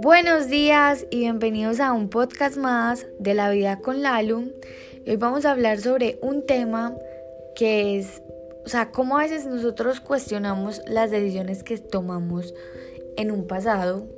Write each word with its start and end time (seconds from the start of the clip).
Buenos 0.00 0.48
días 0.48 1.06
y 1.10 1.18
bienvenidos 1.18 1.80
a 1.80 1.92
un 1.92 2.08
podcast 2.08 2.56
más 2.56 3.06
de 3.18 3.34
la 3.34 3.50
vida 3.50 3.78
con 3.80 4.02
Lalu. 4.02 4.52
Hoy 5.06 5.16
vamos 5.16 5.44
a 5.44 5.52
hablar 5.52 5.80
sobre 5.80 6.18
un 6.22 6.44
tema 6.46 6.96
que 7.54 7.98
es, 7.98 8.22
o 8.64 8.68
sea, 8.68 8.90
cómo 8.90 9.18
a 9.18 9.22
veces 9.22 9.46
nosotros 9.46 10.00
cuestionamos 10.00 10.80
las 10.86 11.10
decisiones 11.10 11.62
que 11.62 11.78
tomamos 11.78 12.54
en 13.16 13.30
un 13.30 13.46
pasado, 13.46 14.08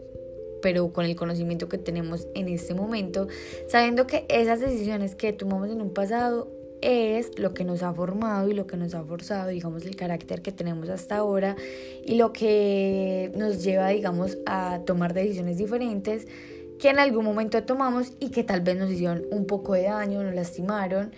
pero 0.62 0.92
con 0.92 1.04
el 1.04 1.16
conocimiento 1.16 1.68
que 1.68 1.78
tenemos 1.78 2.26
en 2.34 2.48
este 2.48 2.74
momento, 2.74 3.28
sabiendo 3.68 4.06
que 4.06 4.24
esas 4.28 4.60
decisiones 4.60 5.14
que 5.14 5.32
tomamos 5.32 5.70
en 5.70 5.80
un 5.82 5.92
pasado 5.92 6.57
es 6.80 7.38
lo 7.38 7.54
que 7.54 7.64
nos 7.64 7.82
ha 7.82 7.92
formado 7.92 8.48
y 8.48 8.54
lo 8.54 8.66
que 8.66 8.76
nos 8.76 8.94
ha 8.94 9.02
forzado, 9.02 9.48
digamos, 9.48 9.84
el 9.84 9.96
carácter 9.96 10.42
que 10.42 10.52
tenemos 10.52 10.88
hasta 10.88 11.16
ahora 11.16 11.56
y 12.04 12.14
lo 12.16 12.32
que 12.32 13.32
nos 13.36 13.62
lleva, 13.62 13.88
digamos, 13.88 14.38
a 14.46 14.80
tomar 14.84 15.14
decisiones 15.14 15.58
diferentes 15.58 16.26
que 16.78 16.90
en 16.90 16.98
algún 16.98 17.24
momento 17.24 17.62
tomamos 17.64 18.12
y 18.20 18.30
que 18.30 18.44
tal 18.44 18.60
vez 18.60 18.76
nos 18.76 18.90
hicieron 18.90 19.24
un 19.30 19.46
poco 19.46 19.74
de 19.74 19.82
daño, 19.82 20.22
nos 20.22 20.34
lastimaron, 20.34 21.12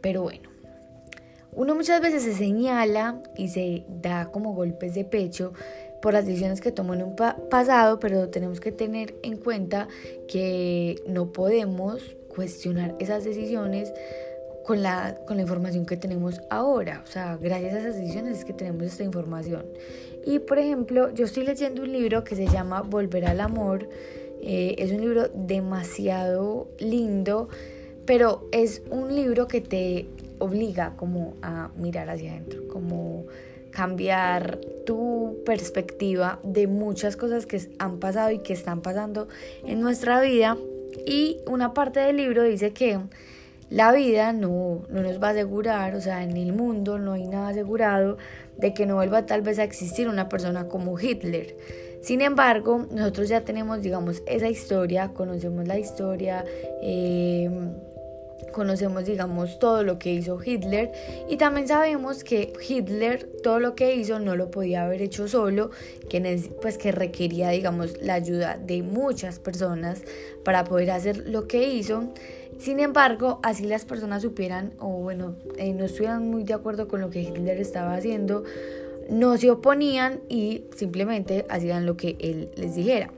pero 0.00 0.22
bueno. 0.22 0.50
Uno 1.54 1.74
muchas 1.74 2.00
veces 2.00 2.22
se 2.22 2.32
señala 2.32 3.20
y 3.36 3.48
se 3.48 3.84
da 3.88 4.30
como 4.30 4.54
golpes 4.54 4.94
de 4.94 5.04
pecho 5.04 5.52
por 6.00 6.14
las 6.14 6.24
decisiones 6.24 6.62
que 6.62 6.72
tomó 6.72 6.94
en 6.94 7.02
un 7.02 7.14
pasado, 7.14 8.00
pero 8.00 8.30
tenemos 8.30 8.58
que 8.58 8.72
tener 8.72 9.14
en 9.22 9.36
cuenta 9.36 9.86
que 10.28 11.02
no 11.06 11.30
podemos 11.32 12.16
cuestionar 12.34 12.96
esas 12.98 13.24
decisiones 13.24 13.92
con 14.64 14.82
la, 14.82 15.16
con 15.26 15.36
la 15.36 15.42
información 15.42 15.86
que 15.86 15.96
tenemos 15.96 16.40
ahora. 16.50 17.02
O 17.04 17.10
sea, 17.10 17.36
gracias 17.40 17.74
a 17.74 17.78
esas 17.80 17.96
decisiones 17.96 18.38
es 18.38 18.44
que 18.44 18.52
tenemos 18.52 18.84
esta 18.84 19.02
información. 19.02 19.64
Y 20.24 20.38
por 20.38 20.58
ejemplo, 20.58 21.12
yo 21.12 21.24
estoy 21.24 21.44
leyendo 21.44 21.82
un 21.82 21.92
libro 21.92 22.24
que 22.24 22.36
se 22.36 22.46
llama 22.46 22.82
Volver 22.82 23.26
al 23.26 23.40
Amor. 23.40 23.88
Eh, 24.40 24.76
es 24.78 24.92
un 24.92 25.00
libro 25.00 25.28
demasiado 25.34 26.68
lindo, 26.78 27.48
pero 28.06 28.48
es 28.52 28.82
un 28.90 29.14
libro 29.14 29.48
que 29.48 29.60
te 29.60 30.06
obliga 30.38 30.94
como 30.96 31.34
a 31.42 31.70
mirar 31.76 32.10
hacia 32.10 32.32
adentro, 32.32 32.66
como 32.68 33.26
cambiar 33.70 34.60
tu 34.84 35.38
perspectiva 35.46 36.38
de 36.42 36.66
muchas 36.66 37.16
cosas 37.16 37.46
que 37.46 37.60
han 37.78 37.98
pasado 37.98 38.30
y 38.30 38.38
que 38.38 38.52
están 38.52 38.82
pasando 38.82 39.28
en 39.64 39.80
nuestra 39.80 40.20
vida. 40.20 40.56
Y 41.06 41.38
una 41.46 41.72
parte 41.72 42.00
del 42.00 42.18
libro 42.18 42.42
dice 42.42 42.72
que 42.72 43.00
la 43.72 43.90
vida 43.92 44.34
no, 44.34 44.82
no 44.90 45.02
nos 45.02 45.20
va 45.20 45.28
a 45.28 45.30
asegurar, 45.30 45.94
o 45.94 46.00
sea, 46.00 46.22
en 46.22 46.36
el 46.36 46.52
mundo 46.52 46.98
no 46.98 47.14
hay 47.14 47.26
nada 47.26 47.48
asegurado 47.48 48.18
de 48.58 48.74
que 48.74 48.84
no 48.84 48.96
vuelva 48.96 49.24
tal 49.24 49.40
vez 49.40 49.58
a 49.58 49.64
existir 49.64 50.08
una 50.08 50.28
persona 50.28 50.68
como 50.68 51.00
Hitler. 51.00 51.56
Sin 52.02 52.20
embargo, 52.20 52.86
nosotros 52.90 53.30
ya 53.30 53.42
tenemos, 53.42 53.80
digamos, 53.80 54.22
esa 54.26 54.50
historia, 54.50 55.08
conocemos 55.14 55.66
la 55.66 55.78
historia, 55.78 56.44
eh, 56.82 57.48
conocemos, 58.52 59.06
digamos, 59.06 59.58
todo 59.58 59.82
lo 59.84 59.98
que 59.98 60.12
hizo 60.12 60.38
Hitler 60.44 60.92
y 61.30 61.38
también 61.38 61.66
sabemos 61.66 62.24
que 62.24 62.52
Hitler 62.68 63.26
todo 63.42 63.58
lo 63.58 63.74
que 63.74 63.94
hizo 63.94 64.18
no 64.18 64.36
lo 64.36 64.50
podía 64.50 64.84
haber 64.84 65.00
hecho 65.00 65.28
solo, 65.28 65.70
que, 66.10 66.50
pues, 66.60 66.76
que 66.76 66.92
requería, 66.92 67.48
digamos, 67.48 68.02
la 68.02 68.14
ayuda 68.14 68.58
de 68.62 68.82
muchas 68.82 69.38
personas 69.38 70.02
para 70.44 70.64
poder 70.64 70.90
hacer 70.90 71.26
lo 71.26 71.48
que 71.48 71.72
hizo. 71.72 72.12
Sin 72.62 72.78
embargo, 72.78 73.40
así 73.42 73.64
las 73.64 73.84
personas 73.84 74.22
supieran 74.22 74.72
o 74.78 74.86
bueno, 75.00 75.34
eh, 75.58 75.72
no 75.72 75.84
estuvieran 75.84 76.30
muy 76.30 76.44
de 76.44 76.54
acuerdo 76.54 76.86
con 76.86 77.00
lo 77.00 77.10
que 77.10 77.22
Hitler 77.22 77.58
estaba 77.58 77.92
haciendo, 77.92 78.44
no 79.10 79.36
se 79.36 79.50
oponían 79.50 80.20
y 80.28 80.62
simplemente 80.76 81.44
hacían 81.48 81.86
lo 81.86 81.96
que 81.96 82.16
él 82.20 82.52
les 82.54 82.76
dijera. 82.76 83.10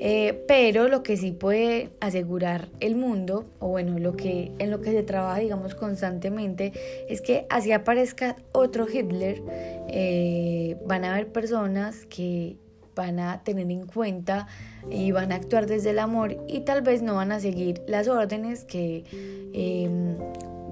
Eh, 0.00 0.42
pero 0.48 0.88
lo 0.88 1.04
que 1.04 1.16
sí 1.16 1.30
puede 1.30 1.90
asegurar 2.00 2.66
el 2.80 2.96
mundo, 2.96 3.46
o 3.60 3.68
bueno, 3.68 3.96
lo 4.00 4.16
que, 4.16 4.50
en 4.58 4.72
lo 4.72 4.80
que 4.80 4.90
se 4.90 5.04
trabaja, 5.04 5.38
digamos, 5.38 5.76
constantemente, 5.76 6.72
es 7.08 7.20
que 7.20 7.46
así 7.50 7.70
aparezca 7.70 8.34
otro 8.50 8.88
Hitler, 8.92 9.40
eh, 9.88 10.76
van 10.84 11.04
a 11.04 11.14
haber 11.14 11.28
personas 11.28 12.06
que 12.06 12.56
van 12.94 13.18
a 13.20 13.42
tener 13.42 13.70
en 13.70 13.86
cuenta 13.86 14.46
y 14.90 15.12
van 15.12 15.32
a 15.32 15.36
actuar 15.36 15.66
desde 15.66 15.90
el 15.90 15.98
amor 15.98 16.36
y 16.46 16.60
tal 16.60 16.82
vez 16.82 17.02
no 17.02 17.14
van 17.14 17.32
a 17.32 17.40
seguir 17.40 17.82
las 17.86 18.08
órdenes 18.08 18.64
que 18.64 19.04
em, 19.52 20.16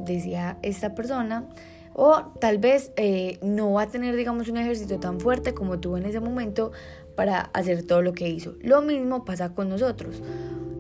decía 0.05 0.59
esta 0.63 0.95
persona 0.95 1.49
o 1.95 2.33
tal 2.41 2.59
vez 2.59 2.93
eh, 2.97 3.39
no 3.43 3.73
va 3.73 3.83
a 3.83 3.87
tener 3.89 4.17
digamos 4.17 4.49
un 4.49 4.57
ejército 4.57 4.99
tan 4.99 5.21
fuerte 5.21 5.55
como 5.55 5.79
tuvo 5.79 5.99
en 5.99 6.07
ese 6.07 6.21
momento 6.21 6.73
para 7.17 7.41
hacer 7.41 7.87
todo 7.87 8.01
lo 8.01 8.13
que 8.15 8.29
hizo. 8.29 8.55
Lo 8.63 8.81
mismo 8.81 9.25
pasa 9.25 9.55
con 9.55 9.69
nosotros. 9.69 10.23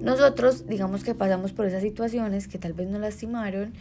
Nosotros 0.01 0.67
digamos 0.67 1.05
que 1.05 1.15
pasamos 1.15 1.53
por 1.53 1.67
esas 1.67 1.83
situaciones 1.83 2.49
que 2.49 2.59
tal 2.59 2.73
vez 2.73 2.89
nos 2.89 3.01
lastimaron 3.01 3.75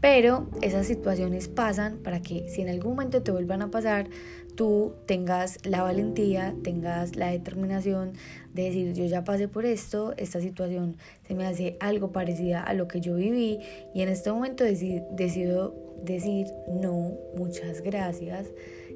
pero 0.00 0.46
esas 0.62 0.86
situaciones 0.86 1.48
pasan 1.48 1.98
para 1.98 2.20
que 2.20 2.48
si 2.48 2.60
en 2.60 2.68
algún 2.68 2.92
momento 2.92 3.22
te 3.22 3.32
vuelvan 3.32 3.62
a 3.62 3.70
pasar, 3.70 4.08
tú 4.56 4.94
tengas 5.06 5.64
la 5.64 5.82
valentía, 5.82 6.54
tengas 6.64 7.14
la 7.14 7.30
determinación 7.30 8.14
de 8.54 8.64
decir, 8.64 8.92
yo 8.94 9.04
ya 9.04 9.22
pasé 9.22 9.48
por 9.48 9.66
esto, 9.66 10.14
esta 10.16 10.40
situación 10.40 10.96
se 11.28 11.34
me 11.34 11.46
hace 11.46 11.76
algo 11.78 12.10
parecida 12.10 12.62
a 12.62 12.74
lo 12.74 12.88
que 12.88 13.00
yo 13.00 13.14
viví 13.14 13.60
y 13.94 14.02
en 14.02 14.08
este 14.08 14.32
momento 14.32 14.64
decido 14.64 15.74
decir, 16.02 16.46
no, 16.68 17.16
muchas 17.36 17.82
gracias. 17.82 18.48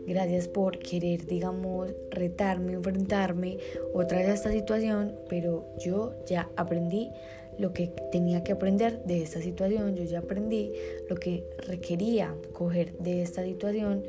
Gracias 0.06 0.48
por 0.48 0.78
querer, 0.78 1.26
digamos, 1.26 1.90
retarme, 2.10 2.72
enfrentarme 2.72 3.58
otra 3.92 4.18
vez 4.18 4.28
a 4.28 4.34
esta 4.34 4.50
situación, 4.50 5.14
pero 5.28 5.66
yo 5.78 6.14
ya 6.26 6.48
aprendí 6.56 7.10
lo 7.58 7.74
que 7.74 7.92
tenía 8.10 8.42
que 8.42 8.52
aprender 8.52 9.04
de 9.04 9.22
esta 9.22 9.42
situación, 9.42 9.94
yo 9.94 10.04
ya 10.04 10.20
aprendí 10.20 10.72
lo 11.10 11.16
que 11.16 11.44
requería 11.66 12.34
coger 12.54 12.96
de 12.98 13.20
esta 13.20 13.44
situación, 13.44 14.02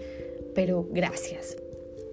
pero 0.53 0.87
gracias. 0.91 1.57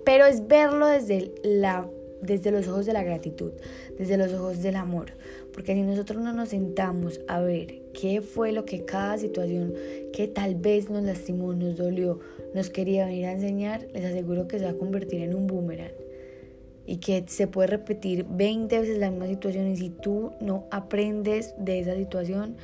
Pero 0.04 0.26
es 0.26 0.46
verlo 0.46 0.86
desde, 0.86 1.32
la, 1.42 1.88
desde 2.22 2.50
los 2.50 2.66
ojos 2.68 2.86
de 2.86 2.92
la 2.92 3.02
gratitud, 3.02 3.52
desde 3.98 4.16
los 4.16 4.32
ojos 4.32 4.62
del 4.62 4.76
amor, 4.76 5.12
porque 5.58 5.74
si 5.74 5.82
nosotros 5.82 6.22
no 6.22 6.32
nos 6.32 6.50
sentamos 6.50 7.20
a 7.26 7.40
ver 7.40 7.82
qué 7.92 8.22
fue 8.22 8.52
lo 8.52 8.64
que 8.64 8.84
cada 8.84 9.18
situación 9.18 9.74
que 10.12 10.28
tal 10.28 10.54
vez 10.54 10.88
nos 10.88 11.02
lastimó, 11.02 11.52
nos 11.52 11.76
dolió, 11.76 12.20
nos 12.54 12.70
quería 12.70 13.06
venir 13.06 13.26
a 13.26 13.32
enseñar, 13.32 13.88
les 13.92 14.04
aseguro 14.04 14.46
que 14.46 14.60
se 14.60 14.66
va 14.66 14.70
a 14.70 14.74
convertir 14.74 15.20
en 15.20 15.34
un 15.34 15.46
boomerang. 15.46 15.90
Y 16.86 16.98
que 16.98 17.24
se 17.26 17.48
puede 17.48 17.66
repetir 17.66 18.24
20 18.30 18.78
veces 18.78 18.98
la 18.98 19.10
misma 19.10 19.26
situación. 19.26 19.66
Y 19.66 19.76
si 19.76 19.90
tú 19.90 20.30
no 20.40 20.68
aprendes 20.70 21.54
de 21.58 21.80
esa 21.80 21.96
situación, 21.96 22.56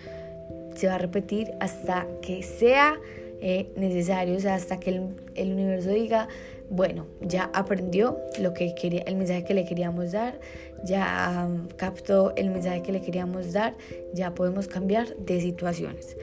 se 0.75 0.87
va 0.87 0.95
a 0.95 0.99
repetir 0.99 1.51
hasta 1.61 2.07
que 2.23 2.43
sea 2.43 2.99
eh, 3.47 3.71
necesario, 3.77 4.39
o 4.39 4.41
sea, 4.41 4.55
hasta 4.55 4.81
que 4.81 4.89
el, 4.89 5.53
universo 5.53 5.91
diga, 5.91 6.29
bueno, 6.71 7.05
ya 7.21 7.51
aprendió 7.53 8.19
lo 8.41 8.55
que 8.55 8.75
quería, 8.75 9.03
el 9.03 9.17
mensaje 9.17 9.45
que 9.45 9.53
le 9.53 9.67
queríamos 9.67 10.13
dar, 10.13 10.41
ya 10.83 11.47
um, 11.47 11.69
captó 11.77 12.35
el 12.37 12.49
mensaje 12.49 12.81
que 12.81 12.93
le 12.93 13.03
queríamos 13.03 13.53
dar, 13.53 13.77
ya 14.15 14.35
podemos 14.35 14.67
cambiar 14.67 15.15
de 15.17 15.43
situaciones. 15.43 16.17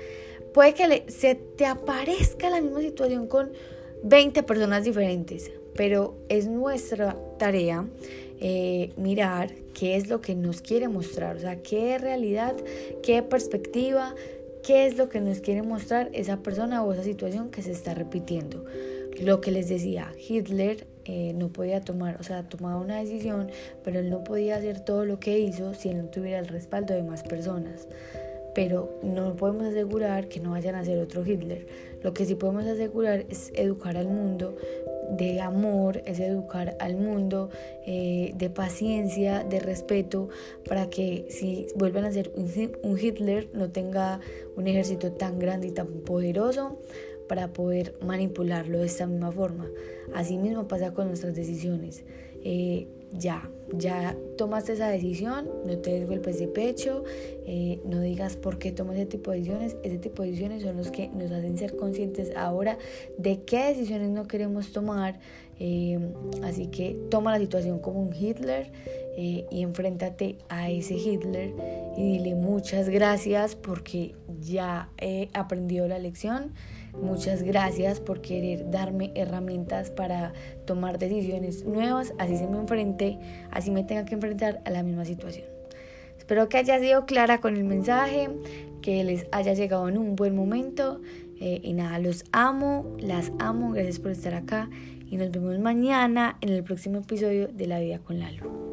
Puede 0.51 0.73
que 0.73 1.03
se 1.11 1.35
te 1.35 1.67
aparezca 1.67 2.49
la 2.49 2.59
misma 2.59 2.79
situación 2.79 3.27
con 3.27 3.51
20 4.01 4.41
personas 4.41 4.83
diferentes, 4.83 5.51
pero 5.75 6.15
es 6.27 6.47
nuestra 6.47 7.15
tarea 7.37 7.85
eh, 8.39 8.93
mirar 8.97 9.53
qué 9.75 9.95
es 9.95 10.09
lo 10.09 10.21
que 10.21 10.33
nos 10.33 10.63
quiere 10.63 10.87
mostrar, 10.87 11.35
o 11.35 11.39
sea, 11.39 11.61
qué 11.61 11.99
realidad, 11.99 12.55
qué 13.03 13.21
perspectiva, 13.21 14.15
qué 14.63 14.85
es 14.85 14.97
lo 14.97 15.09
que 15.09 15.21
nos 15.21 15.39
quiere 15.39 15.61
mostrar 15.61 16.09
esa 16.13 16.37
persona 16.37 16.83
o 16.83 16.93
esa 16.93 17.03
situación 17.03 17.49
que 17.49 17.61
se 17.61 17.71
está 17.71 17.93
repitiendo. 17.93 18.65
Lo 19.21 19.41
que 19.41 19.51
les 19.51 19.69
decía, 19.69 20.13
Hitler 20.17 20.87
eh, 21.05 21.33
no 21.33 21.49
podía 21.49 21.81
tomar, 21.81 22.17
o 22.19 22.23
sea, 22.23 22.47
tomaba 22.47 22.79
una 22.79 22.99
decisión, 22.99 23.49
pero 23.83 23.99
él 23.99 24.09
no 24.09 24.23
podía 24.23 24.55
hacer 24.55 24.79
todo 24.79 25.05
lo 25.05 25.19
que 25.19 25.39
hizo 25.39 25.73
si 25.73 25.93
no 25.93 26.05
tuviera 26.05 26.39
el 26.39 26.47
respaldo 26.47 26.93
de 26.93 27.03
más 27.03 27.23
personas 27.23 27.87
pero 28.53 28.99
no 29.01 29.35
podemos 29.35 29.65
asegurar 29.65 30.27
que 30.27 30.39
no 30.39 30.51
vayan 30.51 30.75
a 30.75 30.83
ser 30.83 30.99
otro 30.99 31.25
Hitler. 31.25 31.65
Lo 32.03 32.13
que 32.13 32.25
sí 32.25 32.35
podemos 32.35 32.65
asegurar 32.65 33.25
es 33.29 33.51
educar 33.55 33.97
al 33.97 34.07
mundo 34.07 34.55
de 35.11 35.41
amor, 35.41 36.01
es 36.05 36.19
educar 36.19 36.75
al 36.79 36.95
mundo, 36.95 37.49
eh, 37.85 38.33
de 38.35 38.49
paciencia, 38.49 39.43
de 39.43 39.59
respeto, 39.59 40.29
para 40.67 40.89
que 40.89 41.25
si 41.29 41.67
vuelven 41.75 42.05
a 42.05 42.11
ser 42.11 42.31
un 42.35 42.99
Hitler 42.99 43.49
no 43.53 43.69
tenga 43.69 44.19
un 44.55 44.67
ejército 44.67 45.11
tan 45.11 45.39
grande 45.39 45.67
y 45.67 45.71
tan 45.71 45.87
poderoso 46.01 46.77
para 47.31 47.53
poder 47.53 47.95
manipularlo 48.05 48.79
de 48.79 48.87
esta 48.87 49.07
misma 49.07 49.31
forma. 49.31 49.65
Así 50.13 50.37
mismo 50.37 50.67
pasa 50.67 50.93
con 50.93 51.07
nuestras 51.07 51.33
decisiones. 51.33 52.03
eh, 52.43 52.89
ya, 53.17 53.49
ya 53.73 54.17
tomaste 54.37 54.73
esa 54.73 54.89
decisión, 54.89 55.49
no 55.65 55.77
te 55.77 55.91
des 55.91 56.09
golpes 56.09 56.39
de 56.39 56.49
pecho, 56.49 57.05
eh, 57.45 57.79
no 57.85 58.01
digas 58.01 58.35
por 58.35 58.57
qué 58.57 58.73
tomas 58.73 58.97
ese 58.97 59.05
tipo 59.05 59.31
de 59.31 59.37
decisiones. 59.37 59.77
Ese 59.83 59.97
tipo 59.97 60.23
de 60.23 60.29
decisiones 60.31 60.63
son 60.63 60.75
los 60.75 60.91
que 60.91 61.07
nos 61.07 61.31
hacen 61.31 61.57
ser 61.57 61.77
conscientes 61.77 62.35
ahora 62.35 62.77
de 63.17 63.43
qué 63.43 63.67
decisiones 63.67 64.09
no 64.09 64.27
queremos 64.27 64.73
tomar. 64.73 65.21
Eh, 65.57 65.99
así 66.43 66.67
que 66.67 66.97
toma 67.09 67.31
la 67.31 67.39
situación 67.39 67.79
como 67.79 68.01
un 68.01 68.13
Hitler 68.13 68.71
eh, 69.15 69.45
y 69.51 69.61
enfréntate 69.61 70.37
a 70.49 70.69
ese 70.69 70.95
Hitler 70.95 71.53
y 71.97 72.17
dile 72.17 72.35
muchas 72.35 72.89
gracias 72.89 73.55
porque 73.55 74.15
ya 74.39 74.89
he 74.97 75.29
aprendido 75.33 75.87
la 75.87 75.99
lección. 75.99 76.53
Muchas 77.01 77.43
gracias 77.43 77.99
por 77.99 78.21
querer 78.21 78.69
darme 78.69 79.11
herramientas 79.15 79.89
para 79.89 80.33
tomar 80.65 80.99
decisiones 80.99 81.65
nuevas, 81.65 82.13
así 82.19 82.37
se 82.37 82.47
me 82.47 82.57
enfrente, 82.57 83.17
así 83.51 83.71
me 83.71 83.83
tenga 83.83 84.05
que 84.05 84.15
enfrentar 84.15 84.61
a 84.65 84.71
la 84.71 84.83
misma 84.83 85.05
situación. 85.05 85.45
Espero 86.17 86.49
que 86.49 86.57
haya 86.57 86.79
sido 86.79 87.05
clara 87.05 87.39
con 87.39 87.55
el 87.55 87.63
mensaje, 87.63 88.29
que 88.81 89.03
les 89.03 89.25
haya 89.31 89.53
llegado 89.53 89.87
en 89.89 89.97
un 89.97 90.15
buen 90.15 90.35
momento. 90.35 91.01
Eh, 91.39 91.59
y 91.63 91.73
nada, 91.73 91.97
los 91.97 92.23
amo, 92.31 92.95
las 92.99 93.31
amo, 93.39 93.71
gracias 93.71 93.99
por 93.99 94.11
estar 94.11 94.35
acá 94.35 94.69
y 95.11 95.17
nos 95.17 95.29
vemos 95.31 95.59
mañana 95.59 96.37
en 96.41 96.49
el 96.49 96.63
próximo 96.63 96.99
episodio 96.99 97.49
de 97.49 97.67
La 97.67 97.79
Vida 97.79 97.99
con 97.99 98.19
Lalo. 98.19 98.70